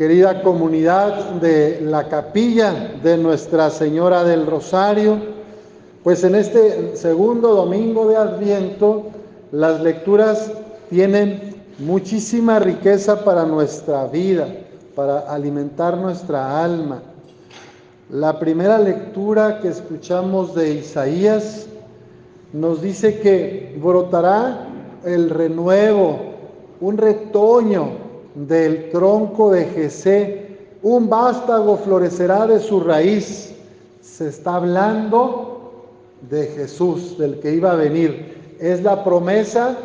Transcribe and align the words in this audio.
querida 0.00 0.42
comunidad 0.42 1.32
de 1.42 1.82
la 1.82 2.08
capilla 2.08 2.94
de 3.02 3.18
Nuestra 3.18 3.68
Señora 3.68 4.24
del 4.24 4.46
Rosario, 4.46 5.18
pues 6.02 6.24
en 6.24 6.36
este 6.36 6.96
segundo 6.96 7.54
domingo 7.54 8.08
de 8.08 8.16
Adviento 8.16 9.02
las 9.52 9.82
lecturas 9.82 10.52
tienen 10.88 11.54
muchísima 11.78 12.58
riqueza 12.60 13.26
para 13.26 13.44
nuestra 13.44 14.06
vida, 14.06 14.48
para 14.94 15.18
alimentar 15.18 15.98
nuestra 15.98 16.64
alma. 16.64 17.02
La 18.08 18.38
primera 18.38 18.78
lectura 18.78 19.60
que 19.60 19.68
escuchamos 19.68 20.54
de 20.54 20.76
Isaías 20.76 21.66
nos 22.54 22.80
dice 22.80 23.20
que 23.20 23.76
brotará 23.78 24.66
el 25.04 25.28
renuevo, 25.28 26.20
un 26.80 26.96
retoño 26.96 27.99
del 28.34 28.90
tronco 28.90 29.50
de 29.50 29.64
Jesé, 29.66 30.58
un 30.82 31.08
vástago 31.08 31.76
florecerá 31.78 32.46
de 32.46 32.60
su 32.60 32.80
raíz. 32.80 33.54
Se 34.00 34.28
está 34.28 34.56
hablando 34.56 35.50
de 36.28 36.46
Jesús, 36.46 37.18
del 37.18 37.40
que 37.40 37.54
iba 37.54 37.72
a 37.72 37.76
venir. 37.76 38.56
Es 38.58 38.82
la 38.82 39.04
promesa 39.04 39.76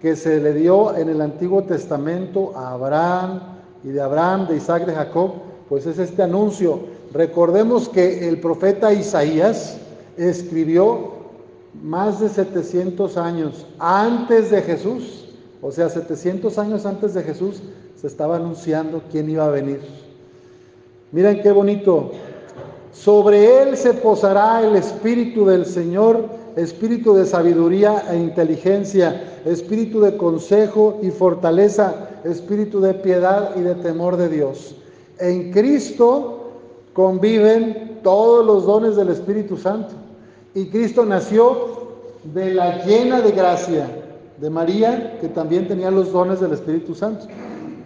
que 0.00 0.16
se 0.16 0.40
le 0.40 0.52
dio 0.52 0.96
en 0.96 1.08
el 1.08 1.20
Antiguo 1.20 1.62
Testamento 1.62 2.52
a 2.56 2.72
Abraham 2.72 3.40
y 3.84 3.88
de 3.88 4.00
Abraham, 4.00 4.48
de 4.48 4.56
Isaac, 4.56 4.84
de 4.84 4.94
Jacob, 4.94 5.32
pues 5.68 5.86
es 5.86 5.98
este 5.98 6.22
anuncio. 6.22 6.80
Recordemos 7.12 7.88
que 7.88 8.28
el 8.28 8.40
profeta 8.40 8.92
Isaías 8.92 9.78
escribió 10.16 11.12
más 11.82 12.20
de 12.20 12.28
700 12.28 13.16
años 13.16 13.66
antes 13.78 14.50
de 14.50 14.62
Jesús, 14.62 15.21
o 15.62 15.70
sea, 15.70 15.88
700 15.88 16.58
años 16.58 16.84
antes 16.84 17.14
de 17.14 17.22
Jesús, 17.22 17.62
se 17.94 18.08
estaba 18.08 18.34
anunciando 18.34 19.00
quién 19.12 19.30
iba 19.30 19.46
a 19.46 19.50
venir. 19.50 19.80
Miren 21.12 21.40
qué 21.40 21.52
bonito. 21.52 22.10
Sobre 22.92 23.62
él 23.62 23.76
se 23.76 23.94
posará 23.94 24.60
el 24.60 24.74
espíritu 24.74 25.46
del 25.46 25.64
Señor, 25.64 26.28
espíritu 26.56 27.14
de 27.14 27.24
sabiduría 27.24 28.02
e 28.10 28.16
inteligencia, 28.16 29.40
espíritu 29.44 30.00
de 30.00 30.16
consejo 30.16 30.98
y 31.00 31.10
fortaleza, 31.10 32.08
espíritu 32.24 32.80
de 32.80 32.94
piedad 32.94 33.50
y 33.56 33.60
de 33.60 33.76
temor 33.76 34.16
de 34.16 34.28
Dios. 34.28 34.74
En 35.20 35.52
Cristo 35.52 36.50
conviven 36.92 38.00
todos 38.02 38.44
los 38.44 38.66
dones 38.66 38.96
del 38.96 39.10
Espíritu 39.10 39.56
Santo. 39.56 39.94
Y 40.54 40.66
Cristo 40.66 41.06
nació 41.06 41.68
de 42.34 42.52
la 42.52 42.84
llena 42.84 43.20
de 43.20 43.30
gracia 43.30 44.01
de 44.38 44.50
María, 44.50 45.18
que 45.20 45.28
también 45.28 45.68
tenía 45.68 45.90
los 45.90 46.12
dones 46.12 46.40
del 46.40 46.52
Espíritu 46.52 46.94
Santo. 46.94 47.26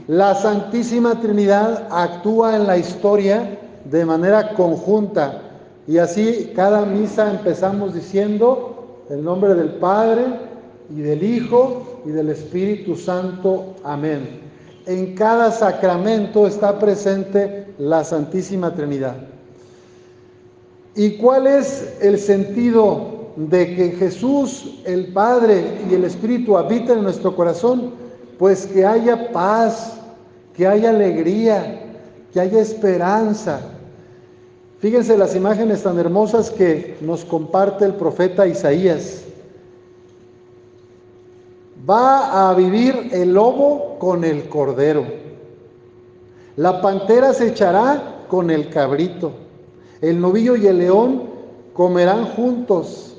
La 0.07 0.35
Santísima 0.35 1.21
Trinidad 1.21 1.89
actúa 1.91 2.57
en 2.57 2.67
la 2.67 2.79
historia 2.79 3.59
de 3.85 4.05
manera 4.05 4.55
conjunta 4.55 5.43
y 5.89 5.99
así 5.99 6.53
cada 6.55 6.85
misa 6.85 7.31
empezamos 7.31 7.95
diciendo 7.95 9.05
el 9.09 9.23
nombre 9.23 9.55
del 9.55 9.71
Padre 9.71 10.25
y 10.95 11.01
del 11.01 11.23
Hijo 11.23 12.01
y 12.05 12.11
del 12.11 12.31
Espíritu 12.31 12.97
Santo. 12.97 13.75
Amén. 13.85 14.41
En 14.87 15.15
cada 15.15 15.51
sacramento 15.51 16.47
está 16.47 16.79
presente 16.79 17.67
la 17.79 18.05
Santísima 18.05 18.75
Trinidad. 18.75 19.17
¿Y 20.95 21.17
cuál 21.19 21.47
es 21.47 21.97
el 22.01 22.19
sentido 22.19 23.16
de 23.37 23.77
que 23.77 23.91
Jesús, 23.93 24.81
el 24.85 25.13
Padre 25.13 25.65
y 25.91 25.95
el 25.95 26.05
Espíritu 26.05 26.57
habiten 26.57 26.99
en 26.99 27.05
nuestro 27.05 27.37
corazón? 27.37 27.93
Pues 28.39 28.67
que 28.67 28.85
haya 28.85 29.31
paz, 29.33 29.99
que 30.55 30.67
haya 30.67 30.91
alegría, 30.91 31.83
que 32.33 32.41
haya 32.41 32.61
esperanza. 32.61 33.61
Fíjense 34.79 35.17
las 35.17 35.35
imágenes 35.35 35.83
tan 35.83 35.99
hermosas 35.99 36.51
que 36.51 36.97
nos 37.01 37.25
comparte 37.25 37.85
el 37.85 37.95
profeta 37.95 38.47
Isaías. 38.47 39.23
Va 41.89 42.51
a 42.51 42.55
vivir 42.55 43.11
el 43.13 43.33
lobo 43.33 43.99
con 43.99 44.25
el 44.25 44.49
cordero. 44.49 45.05
La 46.57 46.81
pantera 46.81 47.33
se 47.33 47.49
echará 47.49 48.25
con 48.29 48.51
el 48.51 48.71
cabrito 48.71 49.47
el 50.01 50.21
novillo 50.21 50.57
y 50.57 50.67
el 50.67 50.79
león 50.79 51.23
comerán 51.73 52.27
juntos 52.27 53.16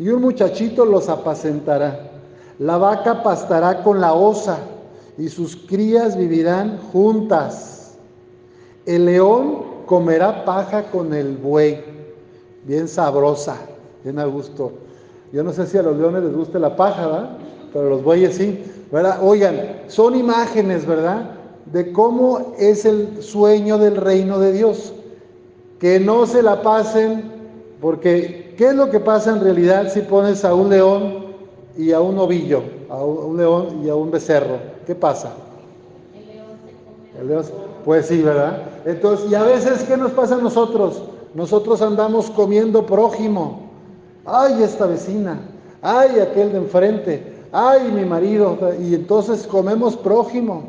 y 0.00 0.08
un 0.08 0.22
muchachito 0.22 0.86
los 0.86 1.10
apacentará. 1.10 2.10
La 2.58 2.78
vaca 2.78 3.22
pastará 3.22 3.82
con 3.82 4.00
la 4.00 4.14
osa 4.14 4.58
y 5.18 5.28
sus 5.28 5.54
crías 5.54 6.16
vivirán 6.16 6.78
juntas. 6.90 7.98
El 8.86 9.04
león 9.04 9.58
comerá 9.84 10.46
paja 10.46 10.84
con 10.90 11.12
el 11.12 11.36
buey, 11.36 11.84
bien 12.64 12.88
sabrosa, 12.88 13.56
bien 14.02 14.18
a 14.18 14.24
gusto. 14.24 14.72
Yo 15.34 15.44
no 15.44 15.52
sé 15.52 15.66
si 15.66 15.76
a 15.76 15.82
los 15.82 15.98
leones 15.98 16.24
les 16.24 16.34
guste 16.34 16.58
la 16.58 16.74
paja, 16.76 17.06
¿verdad? 17.06 17.30
Pero 17.70 17.90
los 17.90 18.02
bueyes 18.02 18.36
sí, 18.36 18.64
¿verdad? 18.90 19.18
Oigan, 19.22 19.82
son 19.88 20.16
imágenes, 20.16 20.86
¿verdad? 20.86 21.30
De 21.70 21.92
cómo 21.92 22.54
es 22.58 22.86
el 22.86 23.22
sueño 23.22 23.76
del 23.76 23.96
reino 23.96 24.38
de 24.38 24.52
Dios 24.52 24.94
que 25.78 26.00
no 26.00 26.26
se 26.26 26.42
la 26.42 26.62
pasen, 26.62 27.39
porque 27.80 28.54
¿qué 28.56 28.68
es 28.68 28.74
lo 28.74 28.90
que 28.90 29.00
pasa 29.00 29.30
en 29.30 29.40
realidad 29.40 29.90
si 29.92 30.00
pones 30.00 30.44
a 30.44 30.54
un 30.54 30.70
león 30.70 31.26
y 31.76 31.92
a 31.92 32.00
un 32.00 32.18
ovillo, 32.18 32.62
a 32.88 33.02
un 33.02 33.36
león 33.36 33.82
y 33.84 33.88
a 33.88 33.94
un 33.94 34.10
becerro? 34.10 34.58
¿Qué 34.86 34.94
pasa? 34.94 35.32
El 36.14 37.28
león 37.28 37.42
se 37.44 37.54
come. 37.54 37.64
Pues 37.84 38.06
sí, 38.06 38.22
¿verdad? 38.22 38.62
Entonces, 38.84 39.30
y 39.30 39.34
a 39.34 39.42
veces, 39.42 39.82
¿qué 39.84 39.96
nos 39.96 40.12
pasa 40.12 40.36
a 40.36 40.38
nosotros? 40.38 41.02
Nosotros 41.34 41.80
andamos 41.82 42.30
comiendo 42.30 42.84
prójimo. 42.86 43.70
Ay, 44.24 44.62
esta 44.62 44.86
vecina. 44.86 45.40
Ay, 45.80 46.18
aquel 46.20 46.52
de 46.52 46.58
enfrente. 46.58 47.34
Ay, 47.52 47.90
mi 47.92 48.04
marido. 48.04 48.58
Y 48.80 48.94
entonces 48.94 49.46
comemos 49.46 49.96
prójimo. 49.96 50.64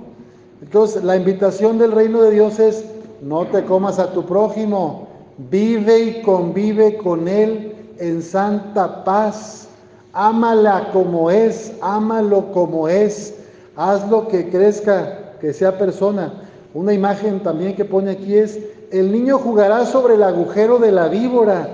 Entonces, 0.62 1.04
la 1.04 1.16
invitación 1.16 1.78
del 1.78 1.92
reino 1.92 2.22
de 2.22 2.32
Dios 2.32 2.60
es 2.60 2.86
no 3.22 3.46
te 3.46 3.64
comas 3.66 4.00
a 4.00 4.12
tu 4.12 4.26
prójimo, 4.26 5.08
vive 5.50 6.00
y 6.00 6.22
convive 6.22 6.98
con 6.98 7.28
él 7.28 7.74
en 8.00 8.22
santa 8.22 9.04
paz. 9.04 9.68
Ámala 10.14 10.90
como 10.92 11.32
es, 11.32 11.72
ámalo 11.82 12.52
como 12.52 12.88
es, 12.90 13.34
hazlo 13.76 14.28
que 14.28 14.50
crezca, 14.50 15.38
que 15.40 15.54
sea 15.54 15.78
persona. 15.78 16.34
Una 16.74 16.94
imagen 16.94 17.42
también 17.42 17.76
que 17.76 17.86
pone 17.86 18.12
aquí 18.12 18.36
es, 18.36 18.60
el 18.92 19.12
niño 19.12 19.38
jugará 19.38 19.86
sobre 19.86 20.16
el 20.16 20.24
agujero 20.24 20.80
de 20.80 20.92
la 20.92 21.08
víbora, 21.08 21.70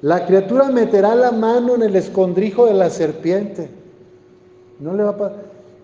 la 0.00 0.26
criatura 0.26 0.68
meterá 0.68 1.14
la 1.14 1.32
mano 1.32 1.74
en 1.74 1.82
el 1.82 1.96
escondrijo 1.96 2.66
de 2.66 2.74
la 2.74 2.90
serpiente. 2.90 3.68
No 4.78 4.94
le 4.94 5.02
va 5.02 5.10
a 5.10 5.32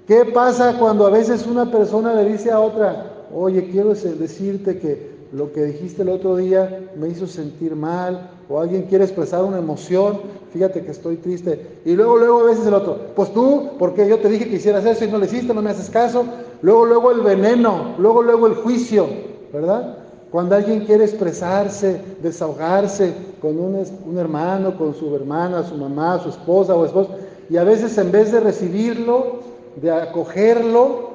¿Qué 0.07 0.25
pasa 0.25 0.79
cuando 0.79 1.07
a 1.07 1.11
veces 1.11 1.47
una 1.47 1.71
persona 1.71 2.15
le 2.15 2.25
dice 2.25 2.51
a 2.51 2.61
otra, 2.61 3.13
oye, 3.33 3.69
quiero 3.71 3.93
decirte 3.93 4.79
que 4.79 5.18
lo 5.33 5.53
que 5.53 5.65
dijiste 5.65 6.03
el 6.03 6.09
otro 6.09 6.37
día 6.37 6.91
me 6.97 7.09
hizo 7.09 7.27
sentir 7.27 7.77
mal, 7.77 8.31
o 8.49 8.61
alguien 8.61 8.83
quiere 8.83 9.05
expresar 9.05 9.45
una 9.45 9.59
emoción, 9.59 10.21
fíjate 10.53 10.83
que 10.83 10.91
estoy 10.91 11.17
triste, 11.17 11.81
y 11.85 11.95
luego, 11.95 12.17
luego 12.17 12.41
a 12.41 12.45
veces 12.45 12.67
el 12.67 12.75
otro, 12.75 12.99
pues 13.15 13.33
tú, 13.33 13.71
porque 13.79 14.09
yo 14.09 14.19
te 14.19 14.29
dije 14.29 14.49
que 14.49 14.57
hicieras 14.57 14.87
eso 14.87 15.05
y 15.05 15.09
no 15.09 15.19
lo 15.19 15.27
hiciste, 15.27 15.53
no 15.53 15.63
me 15.63 15.71
haces 15.71 15.91
caso, 15.91 16.25
luego, 16.63 16.87
luego 16.87 17.11
el 17.11 17.21
veneno, 17.21 17.95
luego, 17.99 18.23
luego 18.23 18.47
el 18.47 18.55
juicio, 18.55 19.07
¿verdad? 19.53 19.99
Cuando 20.31 20.57
alguien 20.57 20.85
quiere 20.85 21.05
expresarse, 21.05 22.01
desahogarse 22.23 23.13
con 23.41 23.59
un, 23.59 23.83
un 24.07 24.19
hermano, 24.19 24.77
con 24.77 24.95
su 24.95 25.15
hermana, 25.15 25.63
su 25.63 25.75
mamá, 25.75 26.21
su 26.23 26.31
esposa 26.31 26.75
o 26.75 26.85
esposo, 26.85 27.11
y 27.51 27.57
a 27.57 27.65
veces 27.65 27.97
en 27.99 28.13
vez 28.13 28.33
de 28.33 28.41
recibirlo, 28.41 29.41
de 29.77 29.91
acogerlo, 29.91 31.08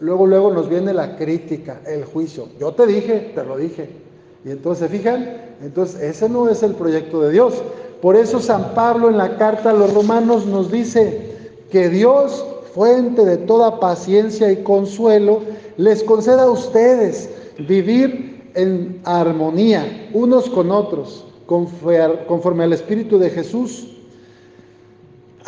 luego, 0.00 0.26
luego 0.26 0.52
nos 0.52 0.68
viene 0.68 0.92
la 0.92 1.16
crítica, 1.16 1.80
el 1.86 2.04
juicio. 2.04 2.48
Yo 2.58 2.72
te 2.72 2.86
dije, 2.86 3.32
te 3.34 3.44
lo 3.44 3.56
dije. 3.56 3.88
Y 4.44 4.50
entonces, 4.50 4.90
fijan? 4.90 5.56
Entonces, 5.62 6.00
ese 6.00 6.28
no 6.28 6.48
es 6.48 6.62
el 6.62 6.74
proyecto 6.74 7.20
de 7.22 7.32
Dios. 7.32 7.54
Por 8.00 8.16
eso 8.16 8.40
San 8.40 8.74
Pablo 8.74 9.10
en 9.10 9.18
la 9.18 9.36
carta 9.36 9.70
a 9.70 9.74
los 9.74 9.92
romanos 9.92 10.46
nos 10.46 10.70
dice 10.70 11.32
que 11.70 11.88
Dios, 11.88 12.44
fuente 12.72 13.24
de 13.24 13.36
toda 13.36 13.80
paciencia 13.80 14.50
y 14.52 14.62
consuelo, 14.62 15.40
les 15.76 16.02
conceda 16.04 16.44
a 16.44 16.50
ustedes 16.50 17.28
vivir 17.58 18.50
en 18.54 19.00
armonía 19.04 20.08
unos 20.12 20.48
con 20.48 20.70
otros, 20.70 21.26
conforme 21.46 22.64
al 22.64 22.72
Espíritu 22.72 23.18
de 23.18 23.30
Jesús 23.30 23.97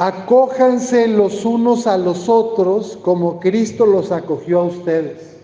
Acójanse 0.03 1.09
los 1.09 1.45
unos 1.45 1.87
a 1.87 1.99
los 1.99 2.27
otros 2.27 2.99
como 3.03 3.39
Cristo 3.39 3.85
los 3.85 4.11
acogió 4.11 4.61
a 4.61 4.65
ustedes. 4.65 5.37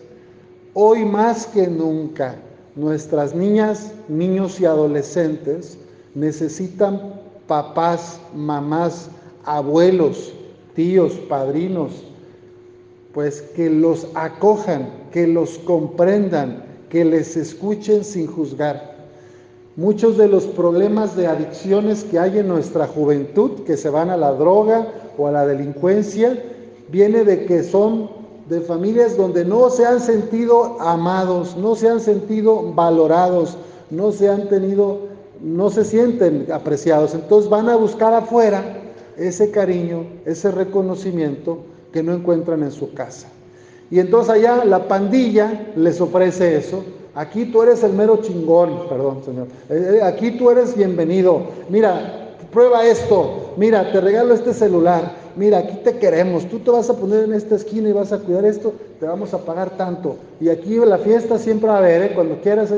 Hoy 0.72 1.04
más 1.04 1.46
que 1.46 1.66
nunca, 1.66 2.36
nuestras 2.74 3.34
niñas, 3.34 3.92
niños 4.08 4.58
y 4.58 4.64
adolescentes 4.64 5.76
necesitan 6.14 7.20
papás, 7.46 8.18
mamás, 8.34 9.10
abuelos, 9.44 10.32
tíos, 10.74 11.12
padrinos, 11.28 11.92
Pues 13.12 13.42
que 13.42 13.68
los 13.68 14.06
acojan, 14.14 14.88
que 15.12 15.26
los 15.26 15.58
comprendan, 15.58 16.64
que 16.88 17.04
les 17.04 17.36
escuchen 17.36 18.02
sin 18.02 18.26
juzgar. 18.26 18.95
Muchos 19.76 20.16
de 20.16 20.26
los 20.26 20.44
problemas 20.46 21.14
de 21.16 21.26
adicciones 21.26 22.02
que 22.04 22.18
hay 22.18 22.38
en 22.38 22.48
nuestra 22.48 22.86
juventud, 22.86 23.64
que 23.66 23.76
se 23.76 23.90
van 23.90 24.08
a 24.08 24.16
la 24.16 24.32
droga 24.32 24.88
o 25.18 25.26
a 25.26 25.32
la 25.32 25.46
delincuencia, 25.46 26.42
viene 26.88 27.24
de 27.24 27.44
que 27.44 27.62
son 27.62 28.08
de 28.48 28.62
familias 28.62 29.18
donde 29.18 29.44
no 29.44 29.68
se 29.68 29.84
han 29.84 30.00
sentido 30.00 30.80
amados, 30.80 31.58
no 31.58 31.74
se 31.74 31.90
han 31.90 32.00
sentido 32.00 32.72
valorados, 32.72 33.58
no 33.90 34.12
se 34.12 34.30
han 34.30 34.48
tenido, 34.48 35.00
no 35.42 35.68
se 35.68 35.84
sienten 35.84 36.46
apreciados. 36.50 37.14
Entonces 37.14 37.50
van 37.50 37.68
a 37.68 37.76
buscar 37.76 38.14
afuera 38.14 38.78
ese 39.18 39.50
cariño, 39.50 40.06
ese 40.24 40.52
reconocimiento 40.52 41.58
que 41.92 42.02
no 42.02 42.14
encuentran 42.14 42.62
en 42.62 42.72
su 42.72 42.94
casa. 42.94 43.28
Y 43.90 44.00
entonces 44.00 44.30
allá 44.30 44.64
la 44.64 44.88
pandilla 44.88 45.72
les 45.76 46.00
ofrece 46.00 46.56
eso. 46.56 46.82
Aquí 47.16 47.46
tú 47.46 47.62
eres 47.62 47.82
el 47.82 47.94
mero 47.94 48.18
chingón, 48.18 48.88
perdón, 48.90 49.22
señor. 49.24 49.46
Eh, 49.70 49.96
eh, 49.96 50.02
aquí 50.02 50.32
tú 50.32 50.50
eres 50.50 50.76
bienvenido. 50.76 51.44
Mira, 51.70 52.36
prueba 52.52 52.84
esto. 52.84 53.54
Mira, 53.56 53.90
te 53.90 54.02
regalo 54.02 54.34
este 54.34 54.52
celular. 54.52 55.12
Mira, 55.34 55.58
aquí 55.60 55.78
te 55.82 55.96
queremos. 55.96 56.46
Tú 56.46 56.58
te 56.58 56.70
vas 56.70 56.90
a 56.90 56.94
poner 56.94 57.24
en 57.24 57.32
esta 57.32 57.54
esquina 57.54 57.88
y 57.88 57.92
vas 57.92 58.12
a 58.12 58.18
cuidar 58.18 58.44
esto. 58.44 58.74
Te 59.00 59.06
vamos 59.06 59.32
a 59.32 59.38
pagar 59.38 59.78
tanto. 59.78 60.16
Y 60.40 60.50
aquí 60.50 60.76
la 60.76 60.98
fiesta 60.98 61.38
siempre 61.38 61.70
va 61.70 61.76
a 61.76 61.78
haber, 61.78 62.02
¿eh? 62.02 62.12
cuando 62.14 62.38
quieras. 62.42 62.68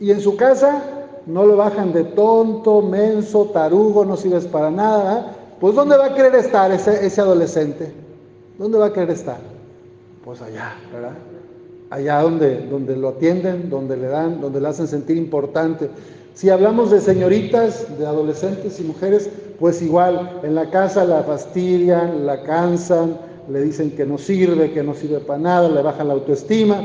Y 0.00 0.10
en 0.10 0.20
su 0.20 0.36
casa 0.36 0.82
no 1.26 1.46
lo 1.46 1.56
bajan 1.56 1.92
de 1.92 2.02
tonto, 2.02 2.82
menso, 2.82 3.44
tarugo, 3.52 4.04
no 4.04 4.16
sirves 4.16 4.46
para 4.46 4.72
nada. 4.72 5.36
Pues 5.60 5.76
¿dónde 5.76 5.96
va 5.96 6.06
a 6.06 6.14
querer 6.16 6.34
estar 6.34 6.72
ese 6.72 7.20
adolescente? 7.20 7.92
¿Dónde 8.58 8.78
va 8.78 8.86
a 8.86 8.92
querer 8.92 9.10
estar? 9.10 9.38
Pues 10.24 10.42
allá, 10.42 10.74
¿verdad? 10.92 11.12
Allá 11.90 12.20
donde, 12.20 12.66
donde 12.66 12.96
lo 12.96 13.08
atienden, 13.08 13.70
donde 13.70 13.96
le 13.96 14.08
dan, 14.08 14.40
donde 14.40 14.60
le 14.60 14.68
hacen 14.68 14.86
sentir 14.86 15.16
importante. 15.16 15.88
Si 16.34 16.50
hablamos 16.50 16.90
de 16.90 17.00
señoritas, 17.00 17.98
de 17.98 18.06
adolescentes 18.06 18.78
y 18.78 18.84
mujeres, 18.84 19.30
pues 19.58 19.82
igual, 19.82 20.38
en 20.42 20.54
la 20.54 20.70
casa 20.70 21.04
la 21.04 21.22
fastidian, 21.22 22.26
la 22.26 22.42
cansan, 22.42 23.16
le 23.50 23.62
dicen 23.62 23.90
que 23.92 24.04
no 24.04 24.18
sirve, 24.18 24.70
que 24.72 24.82
no 24.82 24.94
sirve 24.94 25.18
para 25.20 25.38
nada, 25.38 25.68
le 25.68 25.82
bajan 25.82 26.08
la 26.08 26.14
autoestima. 26.14 26.84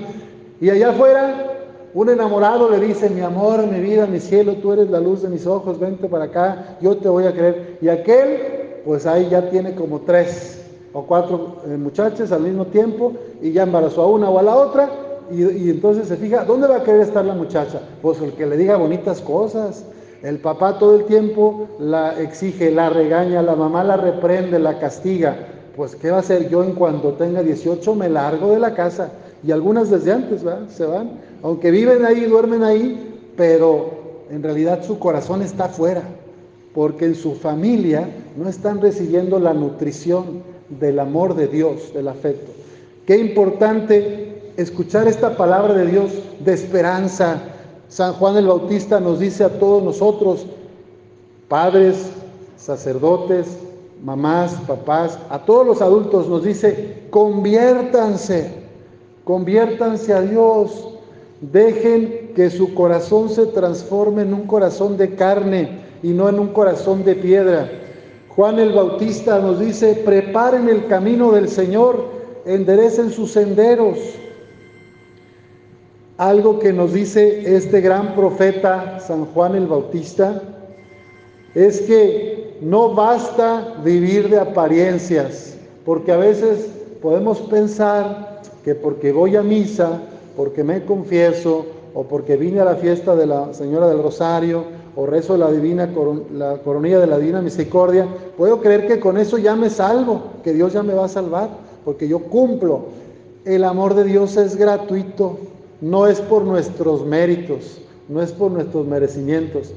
Y 0.62 0.70
allá 0.70 0.90
afuera, 0.92 1.54
un 1.94 2.10
enamorado 2.10 2.70
le 2.70 2.80
dice, 2.80 3.10
mi 3.10 3.22
amor, 3.22 3.68
mi 3.68 3.80
vida, 3.80 4.08
mi 4.08 4.20
cielo, 4.20 4.56
tú 4.56 4.74
eres 4.74 4.90
la 4.90 5.00
luz 5.00 5.22
de 5.22 5.30
mis 5.30 5.46
ojos, 5.46 5.80
vente 5.80 6.08
para 6.08 6.26
acá, 6.26 6.78
yo 6.82 6.98
te 6.98 7.10
voy 7.10 7.26
a 7.26 7.34
creer. 7.34 7.78
Y 7.82 7.90
aquel, 7.90 8.82
pues 8.86 9.06
ahí 9.06 9.28
ya 9.30 9.50
tiene 9.50 9.76
como 9.76 10.02
tres 10.02 10.63
o 10.94 11.04
cuatro 11.04 11.58
eh, 11.66 11.76
muchachas 11.76 12.32
al 12.32 12.42
mismo 12.42 12.66
tiempo 12.68 13.14
y 13.42 13.52
ya 13.52 13.64
embarazó 13.64 14.04
a 14.04 14.08
una 14.08 14.30
o 14.30 14.40
a 14.40 14.44
la 14.44 14.56
otra. 14.56 14.90
Y, 15.32 15.70
entonces 15.70 16.08
se 16.08 16.18
fija, 16.18 16.46
¿dónde 16.46 16.68
va 16.68 16.78
a 16.78 16.84
querer 16.84 17.02
estar 17.02 17.26
la 17.26 17.34
muchacha? 17.34 17.82
Pues 18.02 18.22
el 18.22 18.34
que 18.34 18.46
le 18.46 18.58
diga 18.58 18.78
bonitas 18.78 19.20
cosas. 19.22 19.86
El 20.22 20.40
papá 20.40 20.78
todo 20.78 20.96
el 20.96 21.06
tiempo 21.06 21.68
la 21.80 22.20
exige, 22.22 22.72
la 22.72 22.90
regaña, 22.90 23.42
la 23.42 23.56
mamá 23.56 23.84
la 23.84 23.98
reprende, 23.98 24.60
la 24.60 24.80
castiga. 24.80 25.36
Pues 25.76 25.96
¿qué 25.96 26.12
va 26.12 26.18
a 26.18 26.20
hacer 26.20 26.50
yo 26.50 26.64
en 26.64 26.74
cuanto 26.74 27.14
tenga 27.14 27.42
18? 27.42 27.96
Me 27.96 28.10
largo 28.10 28.52
de 28.52 28.60
la 28.60 28.74
casa. 28.74 29.12
Y 29.46 29.52
algunas 29.52 29.90
desde 29.90 30.12
antes 30.12 30.46
se 30.70 30.86
van. 30.86 31.20
Aunque 31.42 31.72
viven 31.72 32.06
ahí, 32.06 32.26
duermen 32.26 32.64
ahí, 32.64 33.18
pero 33.36 34.26
en 34.30 34.44
realidad 34.44 34.84
su 34.84 35.00
corazón 35.00 35.42
está 35.42 35.66
afuera. 35.66 36.04
Porque 36.74 37.06
en 37.06 37.16
su 37.16 37.34
familia 37.36 38.08
no 38.38 38.48
están 38.48 38.82
recibiendo 38.82 39.40
la 39.40 39.54
nutrición, 39.54 40.53
del 40.80 41.00
amor 41.00 41.36
de 41.36 41.48
Dios, 41.48 41.94
del 41.94 42.08
afecto. 42.08 42.52
Qué 43.06 43.18
importante 43.18 44.54
escuchar 44.58 45.08
esta 45.08 45.36
palabra 45.36 45.74
de 45.74 45.88
Dios 45.88 46.12
de 46.40 46.54
esperanza. 46.54 47.42
San 47.90 48.14
Juan 48.14 48.38
el 48.38 48.48
Bautista 48.48 49.00
nos 49.00 49.20
dice 49.20 49.44
a 49.44 49.60
todos 49.60 49.84
nosotros, 49.84 50.46
padres, 51.48 52.10
sacerdotes, 52.58 53.48
mamás, 54.04 54.54
papás, 54.68 55.18
a 55.30 55.40
todos 55.40 55.66
los 55.66 55.82
adultos 55.82 56.28
nos 56.28 56.44
dice, 56.44 57.04
conviértanse, 57.10 58.52
conviértanse 59.24 60.14
a 60.14 60.22
Dios, 60.22 60.90
dejen 61.42 62.32
que 62.36 62.50
su 62.50 62.74
corazón 62.74 63.30
se 63.30 63.46
transforme 63.48 64.24
en 64.24 64.34
un 64.34 64.48
corazón 64.48 64.98
de 64.98 65.16
carne 65.16 65.84
y 66.02 66.10
no 66.10 66.30
en 66.30 66.40
un 66.40 66.48
corazón 66.48 67.04
de 67.04 67.16
piedra. 67.16 67.70
Juan 68.36 68.58
el 68.58 68.74
Bautista 68.74 69.38
nos 69.40 69.60
dice, 69.60 70.02
preparen 70.04 70.68
el 70.68 70.88
camino 70.88 71.32
del 71.32 71.48
Señor, 71.48 72.04
enderecen 72.46 73.12
sus 73.12 73.32
senderos. 73.32 74.00
Algo 76.18 76.58
que 76.58 76.74
nos 76.74 76.94
dice 76.94 77.56
este 77.56 77.82
gran 77.82 78.16
profeta 78.16 79.00
San 79.00 79.26
Juan 79.26 79.56
el 79.56 79.68
Bautista 79.68 80.42
es 81.54 81.82
que 81.82 82.58
no 82.62 82.96
basta 82.96 83.76
vivir 83.84 84.30
de 84.30 84.40
apariencias, 84.40 85.56
porque 85.86 86.12
a 86.12 86.18
veces 86.18 86.72
podemos 87.02 87.40
pensar 87.42 88.42
que 88.64 88.74
porque 88.74 89.12
voy 89.12 89.36
a 89.36 89.44
misa, 89.44 90.02
porque 90.36 90.64
me 90.64 90.84
confieso 90.86 91.66
o 91.94 92.04
porque 92.04 92.38
vine 92.38 92.62
a 92.62 92.66
la 92.66 92.76
fiesta 92.78 93.16
de 93.16 93.28
la 93.28 93.54
Señora 93.54 93.88
del 93.88 94.02
Rosario, 94.02 94.64
o 94.96 95.06
rezo 95.06 95.38
la 95.38 95.52
divina 95.52 95.90
la 96.34 96.58
coronilla 96.58 97.00
de 97.00 97.08
la 97.08 97.18
divina 97.18 97.42
misericordia, 97.42 98.08
puedo 98.38 98.62
creer 98.62 98.88
que 98.88 99.00
con 99.00 99.18
eso 99.18 99.38
ya 99.38 99.56
me 99.56 99.70
salvo, 99.70 100.22
que 100.44 100.54
Dios 100.54 100.74
ya 100.74 100.84
me 100.84 100.94
va 100.94 101.06
a 101.06 101.10
salvar, 101.10 101.50
porque 101.84 102.08
yo 102.08 102.20
cumplo. 102.20 102.86
El 103.46 103.64
amor 103.64 103.94
de 103.96 104.06
Dios 104.06 104.38
es 104.38 104.56
gratuito, 104.56 105.38
no 105.82 106.08
es 106.08 106.22
por 106.22 106.44
nuestros 106.44 107.06
méritos, 107.06 107.82
no 108.08 108.22
es 108.22 108.32
por 108.32 108.52
nuestros 108.52 108.86
merecimientos. 108.86 109.74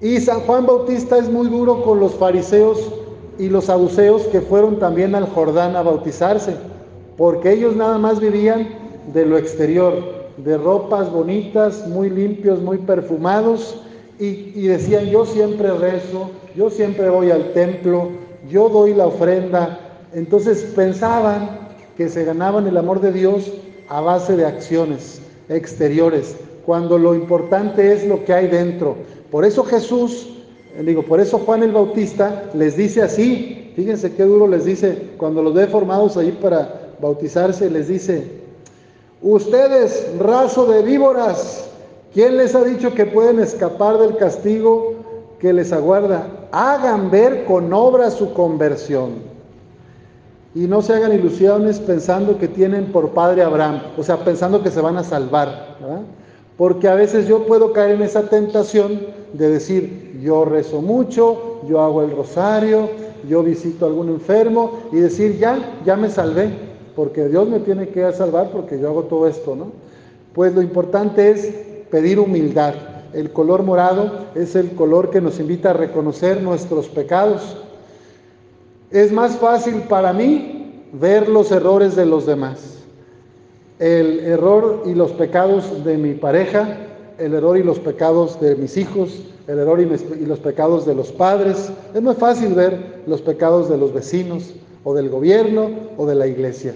Y 0.00 0.20
San 0.20 0.40
Juan 0.40 0.66
Bautista 0.66 1.18
es 1.18 1.30
muy 1.30 1.48
duro 1.48 1.82
con 1.82 2.00
los 2.00 2.14
fariseos 2.14 2.92
y 3.38 3.48
los 3.48 3.66
saduceos 3.66 4.22
que 4.24 4.40
fueron 4.40 4.78
también 4.78 5.14
al 5.14 5.26
Jordán 5.28 5.76
a 5.76 5.82
bautizarse, 5.82 6.54
porque 7.16 7.52
ellos 7.52 7.76
nada 7.76 7.98
más 7.98 8.20
vivían 8.20 8.68
de 9.12 9.24
lo 9.24 9.38
exterior, 9.38 9.94
de 10.38 10.58
ropas 10.58 11.10
bonitas, 11.10 11.86
muy 11.88 12.10
limpios, 12.10 12.60
muy 12.60 12.78
perfumados, 12.78 13.82
y, 14.18 14.66
decían, 14.66 15.06
yo 15.06 15.26
siempre 15.26 15.70
rezo, 15.72 16.30
yo 16.54 16.70
siempre 16.70 17.08
voy 17.10 17.30
al 17.30 17.52
templo, 17.52 18.10
yo 18.48 18.68
doy 18.68 18.94
la 18.94 19.06
ofrenda. 19.06 19.80
Entonces 20.14 20.72
pensaban 20.74 21.68
que 21.96 22.08
se 22.08 22.24
ganaban 22.24 22.66
el 22.66 22.76
amor 22.76 23.00
de 23.00 23.12
Dios 23.12 23.52
a 23.88 24.00
base 24.00 24.36
de 24.36 24.46
acciones 24.46 25.20
exteriores, 25.48 26.36
cuando 26.64 26.98
lo 26.98 27.14
importante 27.14 27.92
es 27.92 28.06
lo 28.06 28.24
que 28.24 28.32
hay 28.32 28.48
dentro. 28.48 28.96
Por 29.30 29.44
eso 29.44 29.64
Jesús, 29.64 30.28
eh, 30.76 30.82
digo, 30.82 31.02
por 31.02 31.20
eso 31.20 31.38
Juan 31.38 31.62
el 31.62 31.72
Bautista 31.72 32.44
les 32.54 32.76
dice 32.76 33.02
así, 33.02 33.72
fíjense 33.76 34.14
qué 34.14 34.24
duro 34.24 34.48
les 34.48 34.64
dice, 34.64 35.10
cuando 35.16 35.42
los 35.42 35.54
ve 35.54 35.66
formados 35.66 36.16
ahí 36.16 36.36
para 36.40 36.92
bautizarse, 37.00 37.70
les 37.70 37.88
dice, 37.88 38.26
ustedes, 39.20 40.06
raso 40.18 40.66
de 40.66 40.82
víboras, 40.82 41.68
¿Quién 42.16 42.38
les 42.38 42.54
ha 42.54 42.64
dicho 42.64 42.94
que 42.94 43.04
pueden 43.04 43.40
escapar 43.40 43.98
del 43.98 44.16
castigo 44.16 44.94
que 45.38 45.52
les 45.52 45.70
aguarda? 45.70 46.48
Hagan 46.50 47.10
ver 47.10 47.44
con 47.44 47.70
obra 47.74 48.10
su 48.10 48.32
conversión. 48.32 49.16
Y 50.54 50.60
no 50.60 50.80
se 50.80 50.94
hagan 50.94 51.12
ilusiones 51.12 51.78
pensando 51.78 52.38
que 52.38 52.48
tienen 52.48 52.86
por 52.86 53.10
padre 53.10 53.42
Abraham, 53.42 53.82
o 53.98 54.02
sea, 54.02 54.24
pensando 54.24 54.62
que 54.62 54.70
se 54.70 54.80
van 54.80 54.96
a 54.96 55.04
salvar. 55.04 55.76
Porque 56.56 56.88
a 56.88 56.94
veces 56.94 57.28
yo 57.28 57.44
puedo 57.44 57.74
caer 57.74 57.96
en 57.96 58.00
esa 58.00 58.22
tentación 58.30 58.98
de 59.34 59.50
decir, 59.50 60.18
yo 60.22 60.46
rezo 60.46 60.80
mucho, 60.80 61.60
yo 61.68 61.82
hago 61.82 62.02
el 62.02 62.16
rosario, 62.16 62.88
yo 63.28 63.42
visito 63.42 63.84
a 63.84 63.88
algún 63.88 64.08
enfermo 64.08 64.78
y 64.90 65.00
decir, 65.00 65.36
ya, 65.36 65.58
ya 65.84 65.96
me 65.96 66.08
salvé, 66.08 66.48
porque 66.94 67.28
Dios 67.28 67.46
me 67.46 67.60
tiene 67.60 67.88
que 67.88 68.10
salvar 68.14 68.52
porque 68.52 68.80
yo 68.80 68.88
hago 68.88 69.02
todo 69.02 69.28
esto, 69.28 69.54
¿no? 69.54 69.66
Pues 70.32 70.54
lo 70.54 70.62
importante 70.62 71.30
es 71.30 71.75
pedir 71.90 72.18
humildad. 72.18 72.74
El 73.12 73.30
color 73.30 73.62
morado 73.62 74.26
es 74.34 74.56
el 74.56 74.72
color 74.72 75.10
que 75.10 75.20
nos 75.20 75.40
invita 75.40 75.70
a 75.70 75.74
reconocer 75.74 76.42
nuestros 76.42 76.88
pecados. 76.88 77.56
Es 78.90 79.12
más 79.12 79.36
fácil 79.36 79.82
para 79.88 80.12
mí 80.12 80.84
ver 80.92 81.28
los 81.28 81.50
errores 81.50 81.96
de 81.96 82.06
los 82.06 82.26
demás. 82.26 82.78
El 83.78 84.20
error 84.20 84.82
y 84.86 84.94
los 84.94 85.12
pecados 85.12 85.84
de 85.84 85.98
mi 85.98 86.14
pareja, 86.14 86.78
el 87.18 87.34
error 87.34 87.58
y 87.58 87.62
los 87.62 87.78
pecados 87.78 88.40
de 88.40 88.56
mis 88.56 88.76
hijos, 88.76 89.22
el 89.46 89.58
error 89.58 89.80
y, 89.80 90.24
los 90.26 90.38
pecados 90.40 90.86
de 90.86 90.94
los 90.94 91.12
padres. 91.12 91.70
Es 91.94 92.02
más 92.02 92.16
fácil 92.16 92.54
ver 92.54 93.02
los 93.06 93.20
pecados 93.22 93.68
de 93.68 93.76
los 93.76 93.92
vecinos 93.92 94.54
o 94.84 94.94
del 94.94 95.08
gobierno 95.08 95.70
o 95.96 96.06
de 96.06 96.14
la 96.14 96.26
iglesia, 96.26 96.74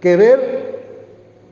que 0.00 0.16
ver 0.16 0.63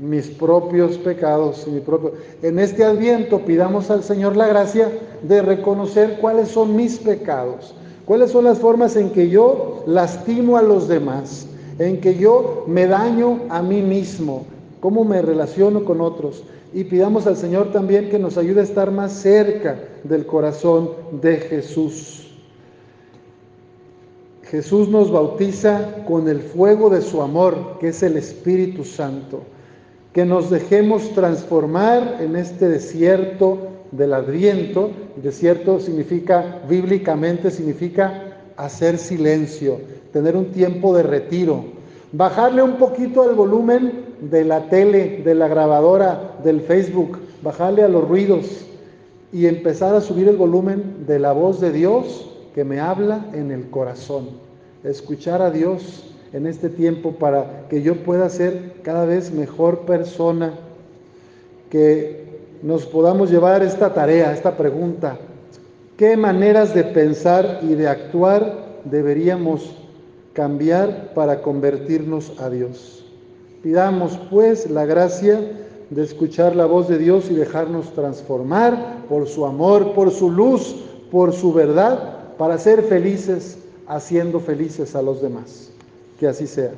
mis 0.03 0.27
propios 0.27 0.99
pecados, 0.99 1.69
mi 1.69 1.79
propio. 1.79 2.15
En 2.43 2.59
este 2.59 2.83
adviento 2.83 3.39
pidamos 3.39 3.89
al 3.89 4.03
Señor 4.03 4.37
la 4.37 4.49
gracia 4.49 4.91
de 5.23 5.41
reconocer 5.43 6.19
cuáles 6.21 6.49
son 6.49 6.75
mis 6.75 6.99
pecados, 6.99 7.73
cuáles 8.05 8.33
son 8.33 8.45
las 8.45 8.59
formas 8.59 8.97
en 8.97 9.11
que 9.11 9.31
yo 9.31 9.85
lastimo 9.87 10.57
a 10.57 10.63
los 10.63 10.89
demás, 10.89 11.47
en 11.79 12.01
que 12.01 12.17
yo 12.17 12.65
me 12.67 12.89
daño 12.89 13.43
a 13.49 13.63
mí 13.63 13.81
mismo, 13.81 14.45
cómo 14.81 15.05
me 15.05 15.23
relaciono 15.23 15.85
con 15.85 16.01
otros. 16.01 16.43
Y 16.75 16.83
pidamos 16.83 17.29
al 17.29 17.37
Señor 17.37 17.71
también 17.71 18.11
que 18.11 18.19
nos 18.19 18.37
ayude 18.37 18.61
a 18.63 18.65
estar 18.65 18.91
más 18.91 19.13
cerca 19.13 19.79
del 20.03 20.27
corazón 20.27 20.91
de 21.21 21.37
Jesús. 21.37 22.29
Jesús 24.43 24.89
nos 24.89 25.13
bautiza 25.13 26.05
con 26.07 26.29
el 26.29 26.41
fuego 26.41 26.91
de 26.91 27.03
su 27.03 27.23
amor, 27.23 27.79
que 27.79 27.89
es 27.89 28.03
el 28.03 28.17
Espíritu 28.17 28.85
Santo. 28.85 29.43
Que 30.13 30.25
nos 30.25 30.51
dejemos 30.51 31.11
transformar 31.15 32.19
en 32.21 32.37
este 32.37 32.69
desierto 32.69 33.59
del 33.93 34.13
Adviento. 34.13 34.91
Desierto 35.17 35.81
significa, 35.81 36.61
bíblicamente, 36.69 37.51
significa 37.51 38.37
hacer 38.57 38.99
silencio, 38.99 39.79
tener 40.13 40.37
un 40.37 40.53
tiempo 40.53 40.95
de 40.95 41.03
retiro, 41.03 41.65
bajarle 42.13 42.63
un 42.63 42.77
poquito 42.77 43.23
al 43.23 43.35
volumen 43.35 44.05
de 44.21 44.45
la 44.45 44.69
tele, 44.69 45.23
de 45.25 45.35
la 45.35 45.49
grabadora, 45.49 46.37
del 46.45 46.61
Facebook, 46.61 47.19
bajarle 47.43 47.83
a 47.83 47.89
los 47.89 48.07
ruidos 48.07 48.67
y 49.33 49.47
empezar 49.47 49.95
a 49.95 50.01
subir 50.01 50.29
el 50.29 50.37
volumen 50.37 51.07
de 51.07 51.19
la 51.19 51.33
voz 51.33 51.61
de 51.61 51.73
Dios 51.73 52.29
que 52.55 52.65
me 52.65 52.81
habla 52.81 53.27
en 53.33 53.51
el 53.51 53.71
corazón. 53.71 54.29
Escuchar 54.85 55.41
a 55.41 55.51
Dios 55.51 56.12
en 56.33 56.47
este 56.47 56.69
tiempo 56.69 57.13
para 57.13 57.67
que 57.69 57.83
yo 57.83 57.97
pueda 57.97 58.29
ser 58.29 58.75
cada 58.83 59.05
vez 59.05 59.33
mejor 59.33 59.81
persona, 59.81 60.55
que 61.71 62.23
nos 62.63 62.87
podamos 62.87 63.31
llevar 63.31 63.63
esta 63.63 63.93
tarea, 63.93 64.33
esta 64.33 64.57
pregunta. 64.57 65.19
¿Qué 65.97 66.17
maneras 66.17 66.75
de 66.75 66.85
pensar 66.85 67.61
y 67.63 67.75
de 67.75 67.89
actuar 67.89 68.81
deberíamos 68.85 69.77
cambiar 70.33 71.13
para 71.15 71.43
convertirnos 71.43 72.33
a 72.41 72.49
Dios. 72.49 73.05
Pidamos 73.63 74.19
pues 74.31 74.71
la 74.71 74.87
gracia 74.87 75.41
de 75.91 76.03
escuchar 76.03 76.57
la 76.57 76.67
voz 76.67 76.89
de 76.89 76.99
Dios 76.99 77.31
y 77.31 77.35
dejarnos 77.35 77.93
transformar 77.93 79.05
por 79.09 79.29
su 79.29 79.45
amor, 79.45 79.93
por 79.93 80.11
su 80.11 80.31
luz, 80.31 80.75
por 81.11 81.33
su 81.33 81.53
verdad, 81.53 82.37
para 82.39 82.59
ser 82.59 82.83
felices, 82.83 83.59
haciendo 83.87 84.41
felices 84.41 84.97
a 84.97 85.03
los 85.03 85.21
demás. 85.21 85.72
Que 86.23 86.29
así 86.29 86.47
sea. 86.47 86.73